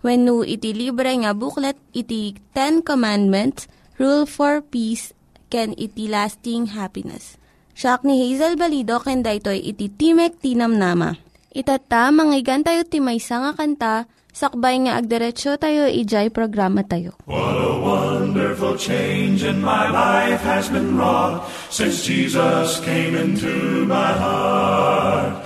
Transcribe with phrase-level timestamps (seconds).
[0.00, 3.68] When no iti libre nga buklet iti Ten Commandments,
[4.00, 5.12] Rule for Peace,
[5.52, 7.36] can iti lasting happiness.
[7.76, 11.16] Siya ni Hazel Balido ken daytoy iti Timek Tinam Nama.
[11.50, 13.94] Itata manggigan tayo timaysa nga kanta
[14.30, 17.18] sakbay nga agderetsyo tayo ijay programa tayo.
[17.26, 24.14] What a wonderful change in my life has been wrought since Jesus came into my
[24.14, 25.42] heart.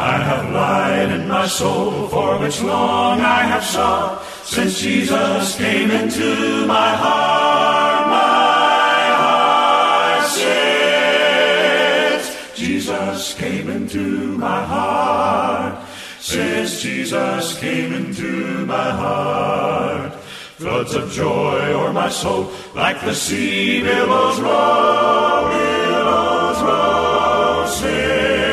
[0.00, 5.90] I have light in my soul for which long I have sought, since Jesus came
[5.90, 8.06] into my heart.
[8.06, 12.26] My heart sings,
[12.56, 15.84] Jesus came into my heart.
[16.20, 20.14] Since Jesus came into my heart,
[20.58, 27.66] floods of joy o'er my soul, like the sea billows roll, billows roll.
[27.66, 28.47] Sing,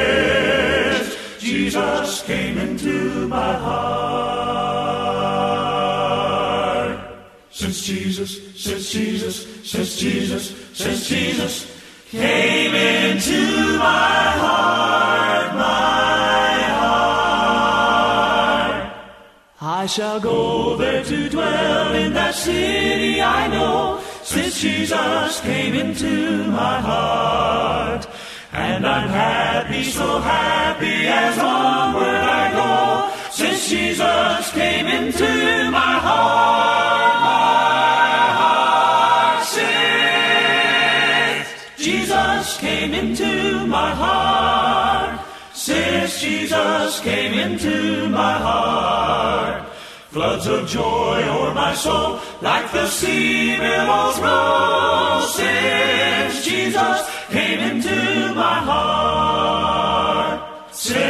[1.45, 3.75] Jesus came into my heart.
[7.51, 11.67] Since Jesus, since Jesus, since Jesus, since Jesus
[12.09, 18.01] came into my heart, my heart.
[19.61, 26.45] I shall go there to dwell in that city I know, since Jesus came into
[26.45, 28.07] my heart.
[28.57, 37.19] And I'm happy, so happy as onward I go, since Jesus came into my heart,
[37.21, 41.47] my heart sings.
[41.77, 45.19] Jesus came into my heart,
[45.53, 49.67] since Jesus came into my heart.
[50.11, 58.14] Floods of joy o'er my soul, like the sea billows roll, since Jesus came into
[58.35, 60.41] my heart.
[60.75, 61.03] Since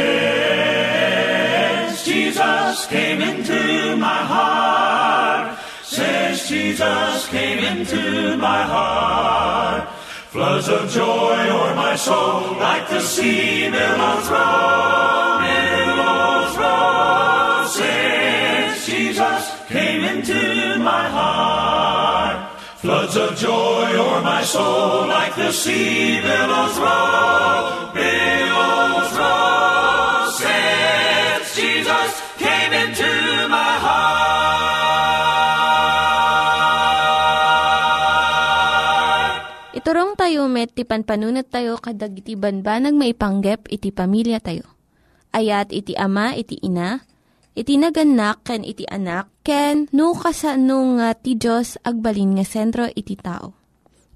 [2.04, 5.58] Jesus came into my heart.
[5.82, 9.88] Since Jesus came into my heart.
[10.30, 17.66] Floods of joy o'er my soul, like the sea billows roll, billows roll.
[17.66, 21.55] Since Jesus came into my heart.
[22.86, 30.30] Floods of joy o'er my soul, like the sea billows roll, billows roll.
[30.30, 33.10] Since Jesus came into
[33.50, 34.14] my heart.
[39.74, 44.62] Iturong tayo met, ti panpanunat tayo kadag iti banbanag maipanggep iti pamilya tayo.
[45.34, 47.02] Ayat iti ama, iti ina,
[47.58, 53.14] iti naganak, ken iti anak, ken no kasano nga ti Diyos agbalin nga sentro iti
[53.14, 53.54] tao.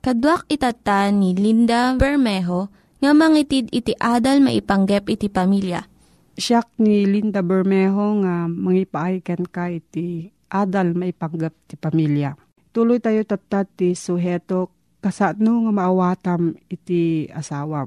[0.02, 2.66] Kaduak itata ni Linda Bermejo
[2.98, 5.86] nga mangitid iti adal maipanggep iti pamilya.
[6.34, 12.34] Siya ni Linda Bermejo nga mangipaayken ka iti adal maipanggep ti pamilya.
[12.74, 17.86] Tuloy tayo tatat ti suheto kasano nga maawatam iti asawam.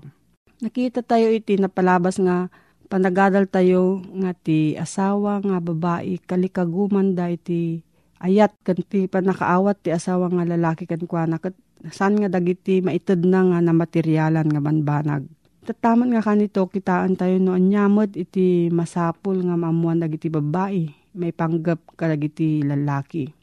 [0.64, 2.48] Nakita tayo iti napalabas nga
[2.94, 7.82] panagadal tayo nga ti asawa nga babae kalikaguman da iti
[8.22, 11.58] ayat kan ti panakaawat ti asawa nga lalaki kan kwa kat
[11.90, 15.26] saan nga dagiti maited na nga na materyalan nga banbanag.
[15.66, 20.86] Tataman nga kanito kitaan tayo no anyamod iti masapul nga maamuan dagiti babae
[21.18, 23.34] may panggap ka dagiti lalaki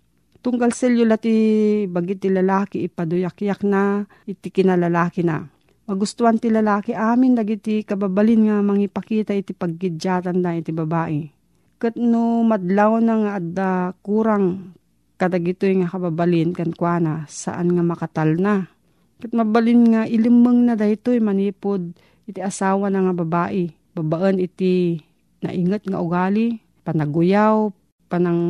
[0.40, 1.34] tunggal selyo lati
[1.90, 5.44] bagit ti lalaki ipaduyak-yak na iti kinalalaki na.
[5.90, 11.26] Magustuhan ti lalaki amin dagiti kababalin nga mangipakita iti paggidyatan da iti babae.
[11.82, 14.70] Kat no madlaw na nga adda kurang
[15.18, 18.70] kadagito nga kababalin kan kuana saan nga makatal na.
[19.18, 21.90] Kat mabalin nga ilimang na daytoy manipod
[22.22, 23.74] iti asawa na nga babae.
[23.90, 25.02] Babaan iti
[25.42, 27.74] naingat nga ugali, panaguyaw,
[28.06, 28.42] panang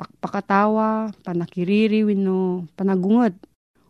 [0.00, 3.36] pakpakatawa, panakiriri, wino, panagungot.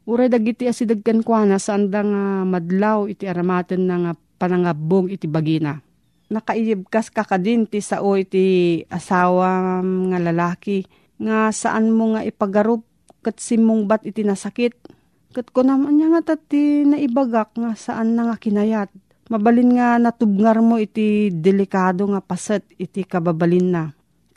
[0.09, 5.85] Uray dagiti asidagkan kwa na saan nga madlaw iti aramaten na nga panangabong iti bagina.
[6.33, 10.89] Nakaibkas ka ka din ti sao iti asawa nga lalaki
[11.21, 12.89] nga saan mo nga ipagarup
[13.21, 14.73] kat simong bat iti nasakit.
[15.37, 18.89] Kat ko naman niya nga tati naibagak nga saan na nga kinayat.
[19.29, 23.85] Mabalin nga natubngar mo iti delikado nga paset iti kababalin na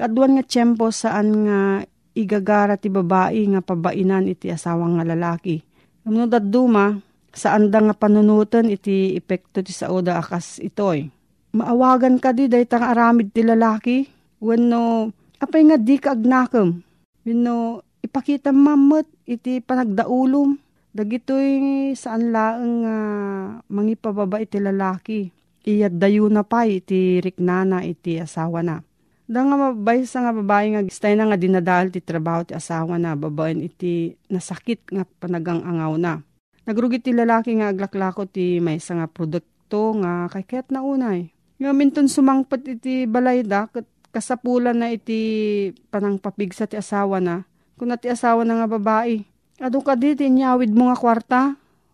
[0.01, 1.85] Kaduan nga tiyempo saan nga
[2.16, 5.63] igagara ti babae nga pabainan iti asawang nga lalaki.
[6.04, 6.98] Ano duma,
[7.31, 11.08] saan da nga panunutan iti epekto ti saoda akas itoy.
[11.52, 14.08] Maawagan ka di dahi tang aramid ti lalaki.
[14.42, 16.81] Wenno, apay nga di ka agnakam.
[17.28, 20.57] Wenno, ipakita mamot iti panagdaulom.
[20.92, 21.48] Dagitoy
[21.96, 25.31] saan laeng uh, mangipababa iti lalaki.
[25.64, 28.81] Iyad dayo na pa iti riknana iti asawa na
[29.31, 33.00] Da nga mabay sa nga babae nga gistay na nga dinadal ti trabaho ti asawa
[33.00, 36.19] na babaen iti nasakit nga panagang angaw na.
[36.68, 41.31] Nagrugi ti lalaki nga aglaklako ti may nga produkto nga kay kaya't na unay.
[41.63, 43.72] Nga minton sumangpat iti balay da
[44.12, 47.48] kasapulan na iti panang papigsa ti asawa na.
[47.80, 49.24] Kung ti asawa na nga babae.
[49.63, 51.42] Ado ka di ti nyawid mo nga kwarta.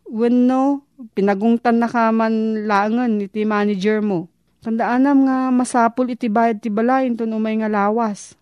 [0.10, 4.25] When no, pinagungtan na ka man langan iti manager mo
[4.68, 8.36] Tandaanam nga masapul iti bayad ti balay ton umay nga lawas.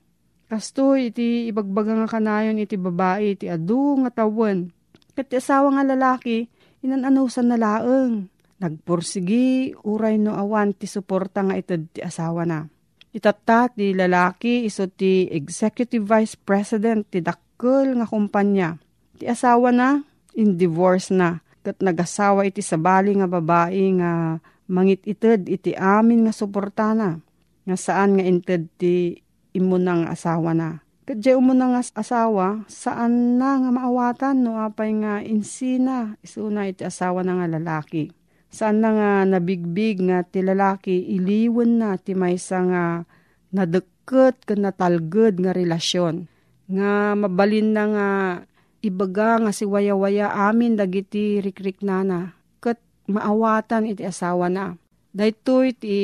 [0.50, 4.74] Kastoy iti ibagbaga nga kanayon iti babae iti adu nga tawen.
[5.14, 6.50] Kat asawa nga lalaki
[6.82, 8.26] inananusan na laeng.
[8.58, 12.66] Nagpursigi uray no awan ti suporta nga ited ti asawa na.
[13.14, 18.82] Itata ti lalaki iso ti executive vice president ti dakkel nga kumpanya.
[19.22, 20.02] Ti asawa na
[20.34, 26.34] in divorce na kat nagasawa iti sabali nga babae nga mangit ited iti amin nga
[26.34, 27.22] suportana
[27.66, 29.18] nga saan nga inted ti
[29.58, 30.86] imo nang asawa na.
[31.06, 37.22] Kadya umo nga asawa, saan na nga maawatan no apay nga insina, isuna iti asawa
[37.22, 38.10] na nga lalaki.
[38.50, 42.84] Saan na nga nabigbig nga ti lalaki, iliwan na ti maysa nga
[43.54, 46.26] nadeket ken natalged nga relasyon.
[46.74, 48.08] Nga mabalin na nga
[48.82, 52.34] ibaga nga si waya-waya amin dagiti rikrik nana
[53.10, 54.76] maawatan iti asawa na.
[55.16, 55.98] Daytoy iti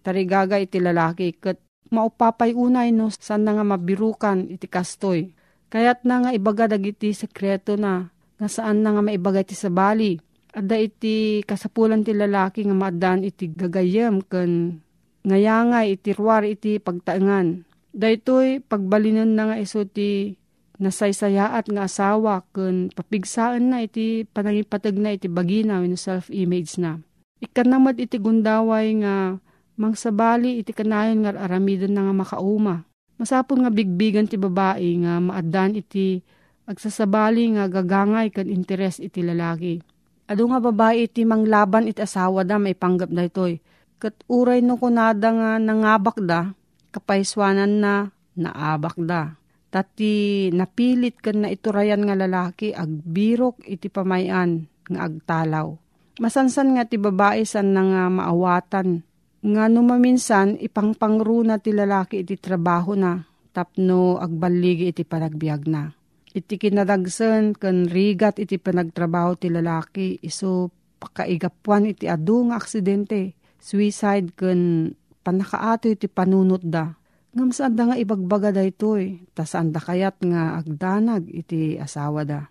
[0.00, 1.60] tarigaga iti lalaki kat
[1.92, 5.34] maupapay unay no san nga mabirukan iti kastoy.
[5.70, 8.10] Kayat na nga ibaga dagiti sekreto na
[8.40, 10.18] nga saan na nga maibaga iti sabali.
[10.50, 14.82] Ada iti kasapulan ti lalaki nga maadan iti gagayem ken
[15.22, 17.62] ngayangay iti ruwar iti pagtaengan.
[17.94, 20.34] Daytoy pagbalinan na nga iso ti
[20.80, 27.04] nasaysayaat nga asawa kun papigsaan na iti panangipatag na iti bagina when self-image na.
[27.40, 29.36] Ikanamad iti gundaway nga
[29.76, 32.88] mangsabali iti kanayon nga aramidan na nga makauma.
[33.20, 36.24] Masapon nga bigbigan ti babae nga maadan iti
[36.64, 39.84] agsasabali nga gagangay kan interes iti lalaki.
[40.28, 43.60] Ado nga babae iti manglaban iti asawa da may panggap na itoy.
[44.00, 46.56] Kat uray no kunada nga nangabak da,
[46.88, 49.39] kapaiswanan na naabak da
[49.70, 55.70] Tati napilit kan na iturayan nga lalaki agbirok iti pamayan nga agtalaw.
[56.18, 59.06] Masansan nga ti babae san na nga maawatan.
[59.46, 63.22] Nga numaminsan ipangpangruna ti lalaki iti trabaho na
[63.54, 65.86] tapno agbaligi iti panagbiag na.
[66.34, 73.38] Iti kinadagsen kan rigat iti panagtrabaho ti lalaki iso pakaigapuan iti adu nga aksidente.
[73.62, 74.90] Suicide kan
[75.22, 76.99] panakaato iti panunot da
[77.30, 79.22] Ngam saan da nga ibagbaga da ito eh.
[79.38, 82.50] Ta saan da kayat nga agdanag iti asawa da.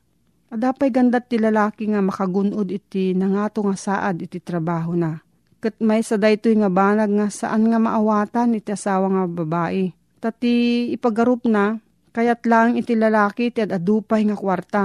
[0.50, 5.19] Adapay gandat ti lalaki nga makagunod iti nangato nga saad iti trabaho na.
[5.59, 9.91] Kat may sa daytoy nga banag nga saan nga maawatan iti asawa nga babae.
[10.24, 11.79] Tati ipagarup na,
[12.15, 14.83] kayat lang iti lalaki iti adupay nga kwarta.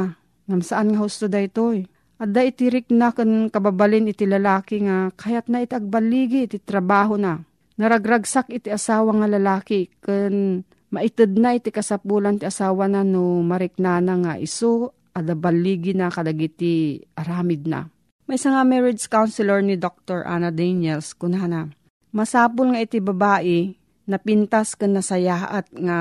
[0.51, 1.87] Ngam saan nga husto da itoy?
[2.19, 7.43] Adda itirik na kan kababalin iti lalaki nga kayat na iti agbaligi iti trabaho na.
[7.75, 10.62] Naragragsak iti asawa nga lalaki kan
[10.95, 17.02] maited na iti kasapulan ti asawa na no mariknana nga iso ada baligi na kadagiti
[17.19, 17.90] aramid na.
[18.31, 20.25] May nga marriage counselor ni Dr.
[20.25, 21.71] Anna Daniels kunana.
[22.14, 23.75] Masapul nga iti babae
[24.07, 25.99] napintas kan nasayahat nga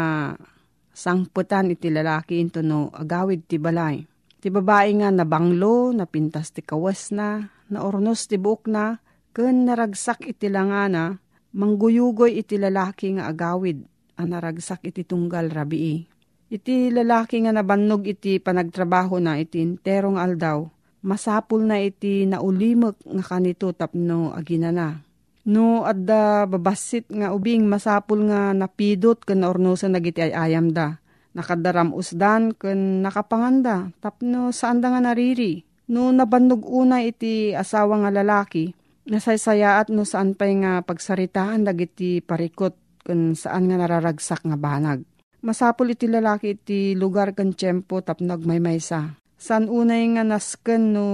[0.93, 4.05] sangputan iti lalaki into no agawid ti balay
[4.43, 8.99] Ti babae nga nabanglo, napintas ti kawas na, naornos ti buok na,
[9.31, 11.22] ken naragsak iti langana,
[11.53, 13.85] mangguyugoy iti lalaki nga agawid,
[14.17, 16.05] ang naragsak iti tunggal rabii.
[16.53, 20.65] Iti lalaki nga nabannog iti panagtrabaho na iti interong aldaw,
[21.01, 25.01] masapul na iti naulimek nga kanito tapno aginana.
[25.43, 32.53] No adda babasit nga ubing masapul nga napidot ken naornosan nagiti ayam da nakadaram usdan
[32.55, 35.65] ken nakapanganda tapno saan da nga nariri.
[35.91, 38.71] No nabannog una iti asawa nga lalaki,
[39.07, 45.03] nasaysaya at no saan pa'y nga pagsaritaan dagiti parikot ken saan nga nararagsak nga banag.
[45.43, 49.19] Masapol iti lalaki iti lugar ken tiyempo tapno agmaymaysa.
[49.35, 51.05] San unay nga nasken no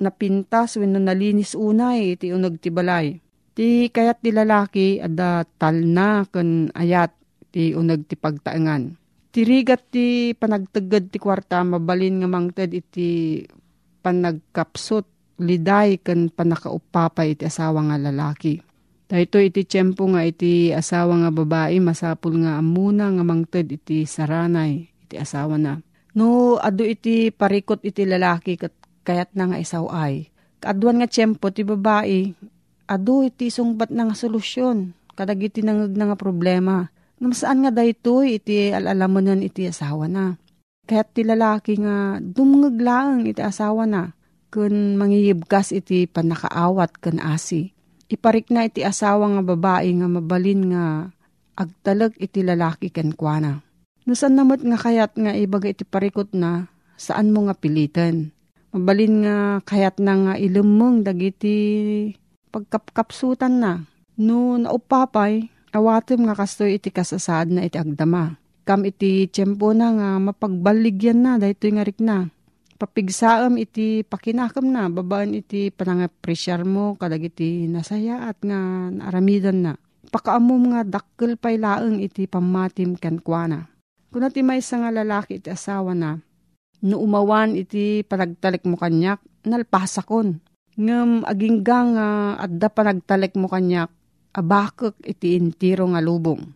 [0.00, 3.20] napintas wenno nalinis unay iti uneg ti balay.
[3.52, 7.12] Ti kayat ti lalaki adda talna ken ayat
[7.52, 9.02] ti uneg ti pagtaengan
[9.32, 13.40] Tirigat ti panagtagad ti kwarta, mabalin nga mangted iti
[14.04, 15.08] panagkapsot,
[15.42, 18.62] liday kan panakaupapay iti asawa nga lalaki.
[19.10, 24.88] Dahito iti tiyempo nga iti asawa nga babae, masapul nga amuna nga mangted iti saranay,
[24.88, 25.82] iti asawa na.
[26.16, 28.72] No, ado iti parikot iti lalaki, kat,
[29.04, 30.32] kayat na nga isaw ay.
[30.64, 32.32] Kaadwan nga tiyempo ti babae,
[32.88, 36.88] ado iti sungbat na nga solusyon, kadag iti nangag na nga problema
[37.22, 40.34] Ngam saan nga daytoy iti alalamunan iti asawa na.
[40.90, 44.10] Kaya't ti lalaki nga dumngag lang iti asawa na.
[44.52, 47.72] Kun mangiyibkas iti panakaawat kan asi.
[48.12, 50.84] Iparik na iti asawa nga babae nga mabalin nga
[51.56, 53.64] agtalag iti lalaki ken kuana.
[54.04, 56.68] Nusan namot nga kayat nga ibaga iti parikot na
[57.00, 58.36] saan mo nga pilitan.
[58.76, 61.56] Mabalin nga kayat na nga ilumong dagiti
[62.52, 63.88] pagkapkapsutan na.
[64.20, 68.36] No naupapay, Awatem nga kastoy iti kasasad na iti agdama.
[68.68, 72.28] Kam iti tiyempo na nga mapagbaligyan na dahito nga rik na.
[72.82, 79.72] Papigsaam iti pakinakam na, babaan iti panangapresyar mo kadag iti nasaya at nga naaramidan na.
[80.10, 83.70] Pakaamom nga dakkel pay laeng iti pamatim ken kuana.
[84.10, 86.18] Kuna ti may nga lalaki iti asawa na,
[86.82, 90.42] no umawan iti panagtalik mo kanyak, nalpasakon.
[90.74, 93.94] Ngem aginggang uh, adda panagtalik mo kanyak,
[94.34, 96.50] abakek iti intiro nga lubong.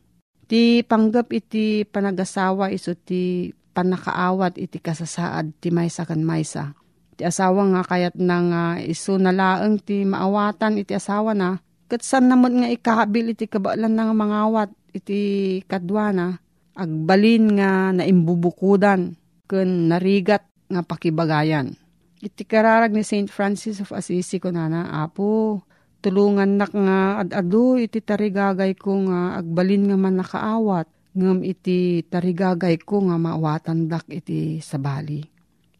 [0.51, 6.73] Ti panggap iti panagasawa iso ti panakaawat iti kasasaad ti maysa kan maysa.
[7.21, 11.61] Ti asawa nga kayat na nga iso nalaeng ti maawatan iti asawa na.
[11.93, 16.41] Kat san naman nga ikahabil iti kabalan nga mangawat iti kadwana.
[16.73, 19.13] Agbalin nga naimbubukudan
[19.45, 21.77] ken narigat nga pakibagayan.
[22.21, 23.29] Iti kararag ni St.
[23.29, 25.61] Francis of Assisi ko nana, Apo,
[26.01, 32.77] tulungan nak nga ad-adu iti tarigagay ko nga agbalin nga man nakaawat ngam iti tarigagay
[32.85, 35.25] ko nga maawatan dak iti sabali.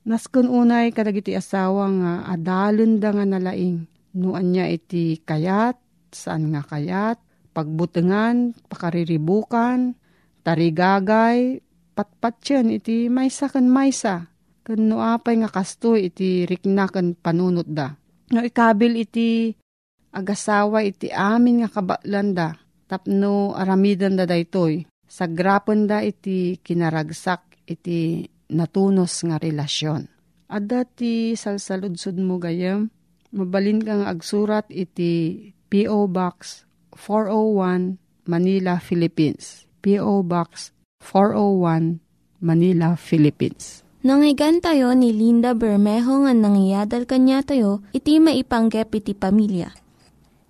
[0.09, 3.85] Naskon unay kadag iti asawa nga adalon da nga nalaing
[4.17, 5.77] nuan niya iti kayat,
[6.09, 7.21] saan nga kayat,
[7.53, 9.93] pagbutengan, pakariribukan,
[10.41, 11.61] tarigagay,
[11.93, 14.33] patpatyan iti maysa kan maysa.
[14.65, 17.93] Kan nuapay nga kastoy iti rikna kan panunot da.
[18.33, 19.53] No ikabil iti
[20.17, 22.57] agasawa iti amin nga kabalanda
[22.89, 30.07] tapno aramidan da daytoy sagrapen da iti kinaragsak iti natunos nga relasyon.
[30.47, 32.91] Adda ti salsaludsud mo gayam,
[33.35, 36.07] mabalin kang agsurat iti P.O.
[36.07, 36.63] Box
[36.95, 37.99] 401
[38.31, 39.67] Manila, Philippines.
[39.83, 40.23] P.O.
[40.23, 40.71] Box
[41.03, 41.99] 401
[42.43, 43.83] Manila, Philippines.
[44.07, 49.75] Nangyigan tayo ni Linda Bermejo nga nangyadal kanya tayo, iti maipanggep iti pamilya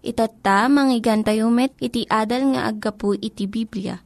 [0.07, 4.06] Itatta, manggigan tayo met, iti adal nga aggapu iti Biblia.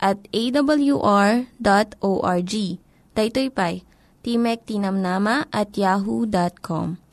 [0.00, 1.44] at awr.org.
[3.16, 3.74] Daytoy pay,
[4.20, 7.06] Timek Tinamnama at yahoo.com.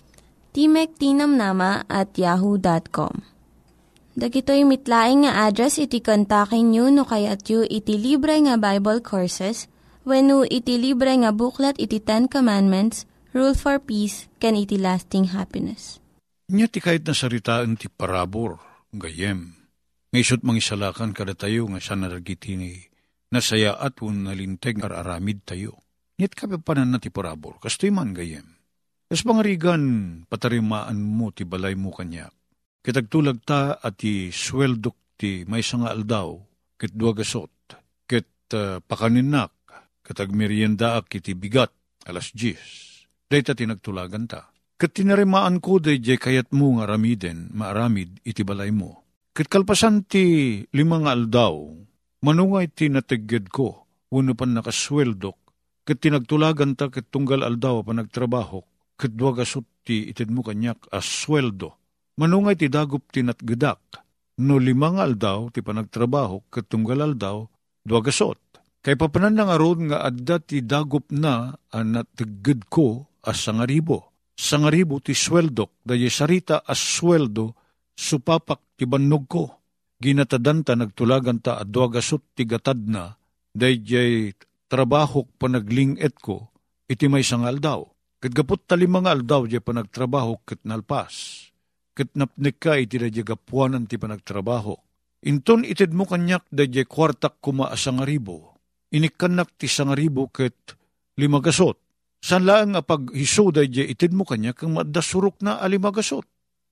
[0.53, 3.25] timektinamnama at yahoo.com.
[4.13, 9.65] Dagitoy mitlaing nga address iti kontakin nyo no kayat yu iti libre nga Bible Courses
[10.05, 15.33] when no iti libre nga buklat iti Ten Commandments, Rule for Peace, can iti lasting
[15.33, 15.97] happiness.
[16.53, 17.17] Nya ti kahit na
[17.73, 18.61] ti parabor,
[18.93, 19.62] gayem.
[20.13, 22.77] Ngaysot mangisalakan kada tayo nga siya naragiti ni
[23.33, 25.81] nasaya at un nalinteg nga aramid tayo.
[26.21, 28.45] Nyat ka panan na ti parabor, kastoy man gayem.
[29.09, 29.81] Kas pangarigan,
[30.29, 32.29] patarimaan mo ti balay mo kanyak.
[32.85, 36.37] Kitagtulag ta at ti sweldok ti may nga aldaw,
[36.77, 37.49] kit duwagasot,
[38.05, 39.49] kit uh, pakaninak,
[40.05, 41.73] katag merienda ak iti bigat,
[42.05, 42.53] alas 10.
[43.33, 44.45] Dayta tinagtulagan ta.
[44.77, 49.02] Kat tinarimaan ko day kayat mo nga ramiden, maaramid iti balay mo.
[49.33, 51.57] Kat kalpasan ti limang aldaw,
[52.21, 55.33] manungay ti natigid ko, wano pan nakasweldok,
[55.89, 58.61] kat tinagtulagan ta kat tunggal aldaw pa nagtrabaho,
[58.93, 61.73] kat duwagasot ti itid mo kanyak as sweldo.
[62.21, 63.81] Manungay ti dagup ti natgedak,
[64.37, 67.49] no limang aldaw ti panagtrabaho kat tunggal aldaw,
[67.89, 68.37] duwagasot.
[68.85, 74.13] Kay papanan nga aron nga adda ti dagup na an natigid ko as sangaribo.
[74.37, 77.62] Sangaribo ti sweldok, dahi sarita as sweldo,
[77.97, 79.45] supapak ti bannog ko.
[80.03, 83.15] Ginatadanta nagtulagan ta adwa gasot ti gatad na,
[83.55, 84.35] dayjay
[84.67, 86.51] trabahok panaglinget ko,
[86.89, 87.87] iti may sangal daw.
[88.23, 91.47] Kat gapot tali mga aldaw jay panagtrabaho kat nalpas.
[91.91, 94.79] Kat napnik ka iti da gapuanan ti panagtrabaho.
[95.27, 98.55] Inton itid mo kanyak da jay kwartak kuma asangaribo.
[98.95, 100.55] Inikanak ti sangaribo kat
[101.19, 101.75] limagasot.
[102.23, 106.23] San lang nga paghiso da jay itid mo kanyak kang madasurok na alimagasot.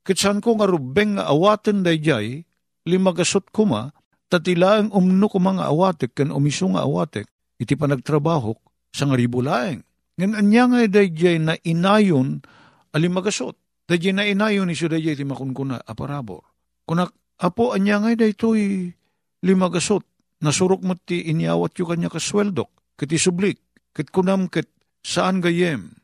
[0.01, 2.41] Kitsan ko nga rubeng nga awaten dayjay,
[2.89, 3.93] limagasot kuma,
[4.31, 7.29] tatilaang umno ko mga awatek kan umiso nga awatek,
[7.61, 8.57] iti panagtrabahok
[8.89, 9.85] sa nga ribulaeng.
[10.17, 12.41] Ngan anya nga dayjay na inayon
[12.93, 13.55] alimagasot.
[13.85, 16.43] Dayjay na inayon iso dayjay ti makunkuna aparabor.
[16.87, 18.89] Kunak apo anya nga daytoy
[19.45, 20.05] limagasot.
[20.41, 23.61] Nasurok mo ti iniawat yu kanya kasweldok, kiti sublik,
[23.93, 24.65] kit kunam kit
[25.05, 26.00] saan gayem,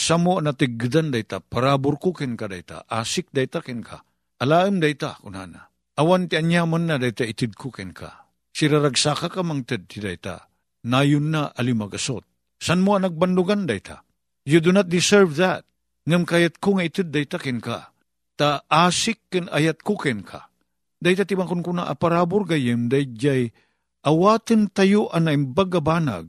[0.00, 4.00] Samo na tigdan dayta, parabor kukin ka dayta, asik dayta kin ka.
[4.40, 5.68] Alaim dayta, kunana.
[6.00, 8.32] Awan ti anyaman na dayta itid kukin ka.
[8.56, 10.48] Siraragsaka ka mang tid ti dayta.
[10.88, 12.24] Nayon na alimagasot.
[12.56, 14.00] San mo nagbandugan dayta?
[14.48, 15.68] You do not deserve that.
[16.08, 17.92] Ngam kayat ko nga itid dayta kin ka.
[18.40, 20.48] Ta asik kin ayat kukin ka.
[20.96, 23.52] Dayta ti kun kuna aparabor gayem dayjay
[24.00, 26.28] awaten tayo anay bagabanag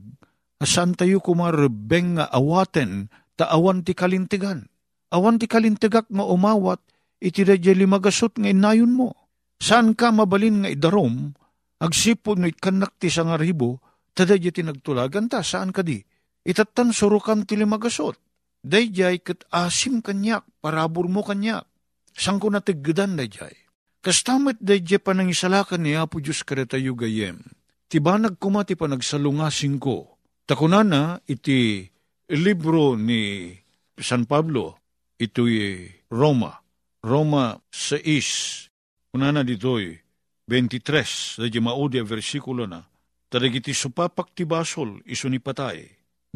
[0.60, 3.08] asan tayo kumarebeng nga awaten
[3.42, 4.70] ta awan ti kalintigan.
[5.10, 6.78] Awan ti kalintigak nga umawat,
[7.18, 9.10] iti radya limagasot nga inayon mo.
[9.58, 11.34] Saan ka mabalin nga idarom,
[11.82, 13.82] agsipod no ikanak ti sangaribo,
[14.14, 15.98] tadadya ti nagtulagan ta, saan ka di?
[16.46, 18.14] Itatan surukan ti limagasot.
[18.62, 21.66] Dayjay kat asim kanyak, parabor mo kanyak.
[22.14, 23.58] Sang ko natigdan dayjay.
[24.06, 27.42] Kastamit dayjay pa nang isalakan ni Apo Diyos karetayo gayem.
[27.90, 30.14] Tibanag kumati pa nagsalungasing ko.
[30.46, 31.90] Takunana iti
[32.28, 33.52] libro ni
[33.98, 34.78] San Pablo,
[35.18, 36.62] ito'y Roma.
[37.02, 39.98] Roma 6, unana dito'y
[40.46, 42.82] 23, da maudi a versikulo na,
[43.26, 45.82] tadagiti supapak ti basol iso ni patay,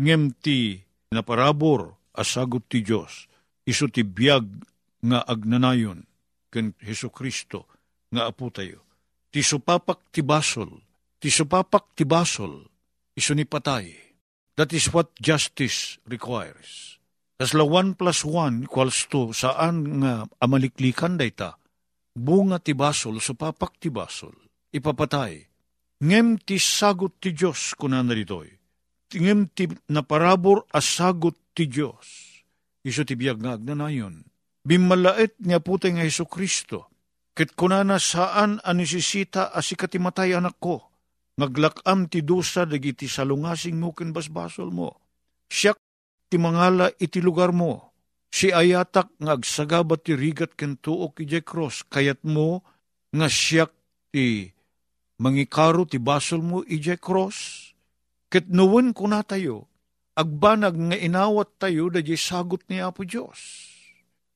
[0.00, 0.80] ngem ti
[1.14, 3.30] naparabor asagot ti Diyos,
[3.62, 4.46] iso ti biyag
[5.06, 6.02] nga agnanayon,
[6.50, 7.70] ken Heso Kristo
[8.10, 8.82] nga apo tayo.
[9.30, 10.72] Ti supapak ti basol,
[11.20, 12.64] ti supapak ti basol,
[13.12, 14.05] iso ni patay,
[14.56, 16.96] That is what justice requires.
[17.36, 21.60] Kasla 1 plus 1 equals to saan nga amaliklikan dayta.
[22.16, 24.32] Bunga ti basol sa papak ti basol.
[24.72, 25.44] Ipapatay.
[26.00, 28.48] Ngem ti sagot ti Diyos kunan naritoy.
[29.12, 32.40] Ngem ti naparabor as sagot ti Diyos.
[32.80, 34.24] Iso ti biyag nga agnanayon.
[34.64, 36.88] Bimalait niya putay nga Heso Kristo.
[37.36, 40.95] Ket kunana saan anisisita asikati matay anak ko
[41.36, 44.96] Ngaglakam ti dusa dagiti salungasing mo ken basbasol mo.
[45.52, 45.76] Siyak
[46.32, 47.92] ti mangala iti lugar mo.
[48.32, 52.64] Si ayatak nga agsagabat ti rigat ken tuok iti cross kayat mo
[53.12, 53.72] nga siyak
[54.08, 54.48] ti
[55.20, 57.68] mangikaro ti basol mo iti cross.
[58.32, 59.70] Ket nuwen ko na tayo,
[60.18, 63.38] agbanag nga inawat tayo da sagot ni Apo Diyos.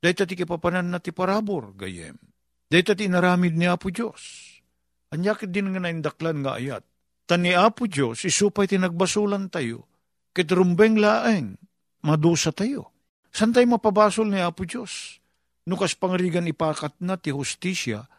[0.00, 2.16] Dahita ti kipapanan na ti parabor, gayem.
[2.70, 4.46] Dahita ti inaramid ni Apo Diyos.
[5.10, 6.86] Anyak din nga naindaklan nga ayat.
[7.30, 9.86] Tani Apo Diyos, isupay tinagbasulan tayo,
[10.34, 11.54] kitrumbeng laeng,
[12.02, 12.90] madusa tayo.
[13.30, 15.22] San tayo mapabasol ni Apo Diyos?
[15.62, 18.10] Nukas pangrigan ipakat na ti hustisya,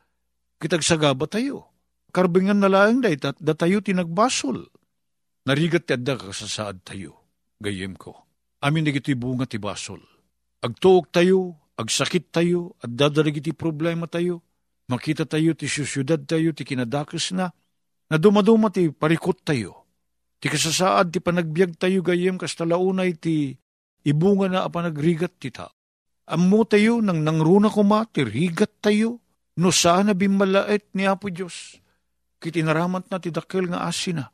[0.63, 1.67] kitagsagaba tayo.
[2.15, 4.71] Karbingan na laeng day, tat da tayo tinagbasol.
[5.43, 7.19] Narigat ti adda kasasaad tayo,
[7.59, 8.15] gayem ko.
[8.63, 9.99] Amin na bunga ti basol.
[10.63, 14.39] Agtuok tayo, agsakit tayo, at dadalig iti problema tayo,
[14.87, 17.51] makita tayo ti syudad tayo, ti kinadakis na,
[18.11, 19.87] na dumaduma ti parikot tayo.
[20.43, 23.55] Ti kasasaad ti panagbiag tayo gayem kas talaunay ti
[24.03, 25.71] ibunga na apanagrigat ti ta.
[26.27, 29.23] Ammo tayo nang nangruna kuma ti rigat tayo,
[29.59, 31.79] no sana bimalaet ni Apo Diyos.
[32.43, 34.27] Kitinaramat na ti dakil nga asina.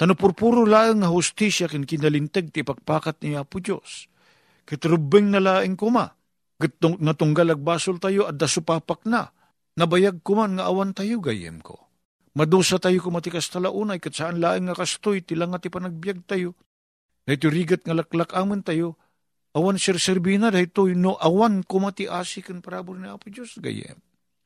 [0.00, 4.08] Tano purpuro laeng nga hustisya kin kinalintag ti pagpakat ni Apo Diyos.
[4.64, 6.08] Kitrubeng na laeng kuma
[6.60, 9.32] Gatong natunggal agbasol tayo at dasupapak na.
[9.80, 11.89] Nabayag kuman nga awan tayo gayem ko.
[12.30, 16.54] Madusa tayo kumatikas talaunay kat saan laing nga kastoy tilang nga ti panagbiag tayo.
[17.26, 18.94] Na ito rigat nga laklak aman tayo.
[19.50, 23.98] Awan sirserbina da ito no awan kumati asikan parabor ni Apo Diyos gayem.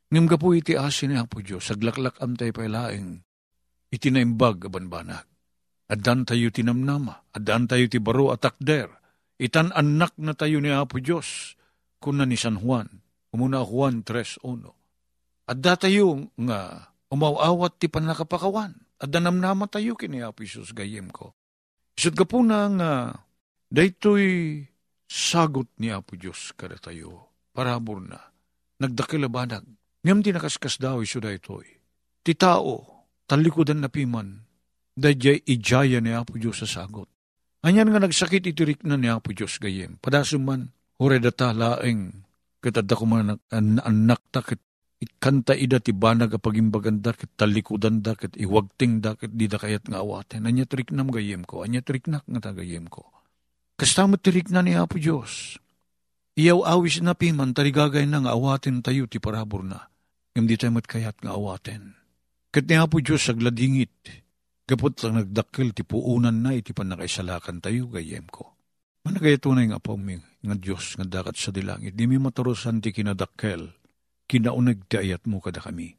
[0.08, 3.20] Ngam ka po iti asin ni Apo Diyos, saglaklak am tayo pailaing.
[3.92, 5.28] Iti naimbag abanbanag.
[5.84, 8.88] Adan tayo tinamnama, adan tayo ti baro at akder.
[9.36, 11.60] Itan anak na tayo ni Apo Diyos
[12.00, 12.88] kuna ni San Juan,
[13.32, 14.40] umuna Juan 3.1.
[15.52, 21.30] At datayo nga umawawat ti panakapakawan, at danamnama tayo kini Apo Isus gayem ko.
[21.94, 22.90] Isut ka po na nga,
[23.70, 24.58] daytoy
[25.06, 28.18] sagot ni Apo Diyos kada tayo, parabor na,
[28.82, 29.62] nagdakilabanag,
[30.02, 31.78] ngam di nakaskas daw iso daytoy.
[32.26, 34.42] Ti tao, talikodan na piman,
[34.98, 37.06] dayjay ijaya ni Apo Diyos sa sagot.
[37.62, 42.22] Anyan nga nagsakit itirik na ni Apo Diyos gayem, padasuman, Ure data laeng
[42.62, 44.46] katadda ko man an anak ta
[45.04, 49.36] ket ikanta ida ti banag a pagimbagan da ket talikudan da ket iwagting da ket
[49.36, 50.48] di da kayat nga awaten.
[50.48, 53.04] Anya triknam gayem ko, anya triknak nga tagayem ko.
[53.76, 55.60] Kastamot tirik na ni Apo Diyos.
[56.40, 59.92] Iyaw awis na piman tarigagay na nga awaten tayo ti parabor na.
[60.34, 61.94] Ngam di tayo kayat nga awaten.
[62.48, 64.24] Ket ni Apo Diyos agladingit.
[64.64, 68.56] Gapot lang nagdakil ti puunan na iti panakaisalakan tayo gayem ko.
[69.04, 72.88] Managay tunay nga po mi, nga Diyos nga dakat sa dilangit, di mi matarusan ti
[72.88, 73.83] kinadakkel,
[74.28, 75.96] kinaunag ti ayat mo kada kami.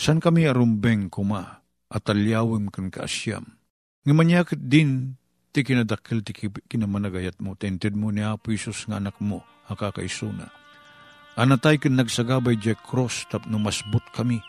[0.00, 3.58] San kami arumbeng kuma, at alyawim kan kaasyam.
[4.06, 9.18] Nga manyakit din, ti kinadakkel ti kinamanagayat mo, tented mo ni Apo Isus nga anak
[9.20, 10.48] mo, akakaisuna.
[11.36, 14.40] Anatay kin nagsagabay di cross tap no masbut kami,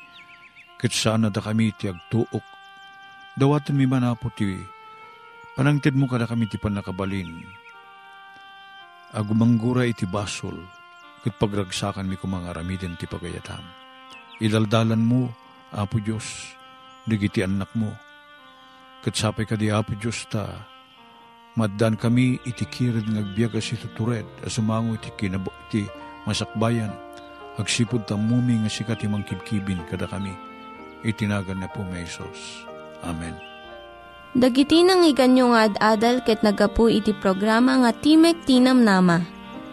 [0.80, 2.46] kit sana da kami ti agtuok.
[3.38, 4.56] Dawatan mi man Apo ti,
[5.58, 7.44] panangted mo kada kami ti panakabalin,
[9.12, 10.56] agumanggura iti basol,
[11.22, 13.62] kat pagragsakan mi kumang aramidin ti pagayatam.
[14.42, 15.30] Idaldalan mo,
[15.70, 16.50] Apo Diyos,
[17.06, 17.94] digiti anak mo.
[19.06, 20.50] Kat sapay ka di Apo Diyos ta,
[21.54, 25.86] maddan kami iti kirid ngagbiaga si tutured, asumango iti kinabo iti
[26.26, 26.90] masakbayan,
[27.62, 30.34] agsipod ta mumi nga sikat imang kibkibin kada kami.
[31.02, 32.66] Itinagan na po may Isos.
[33.02, 33.34] Amen.
[34.32, 39.41] Dagiti nang iganyo nga ad-adal ket nagapu iti programa nga Timek Tinam Nama.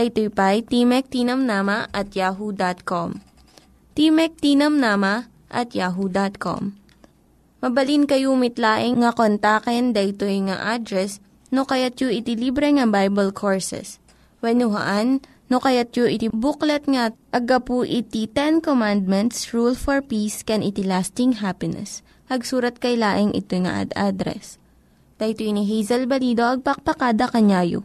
[0.00, 3.20] Daytoy pa'y Timek Tinam Nama at yahoo.com.
[3.92, 6.72] Timek Tinam Nama at yahoo.com.
[7.60, 11.20] Mabalin kayo mitlaeng nga kontaken daytoy nga address
[11.52, 14.00] no kayat yu iti libre nga Bible Courses.
[14.40, 20.64] When no kayat yu iti booklet nga agapu iti Ten Commandments, Rule for Peace, can
[20.64, 22.00] iti lasting happiness.
[22.32, 24.56] Hagsurat kay laeng ito nga ad address
[25.20, 27.84] Dahito ni Hazel Balido agpakpakada kanyayo.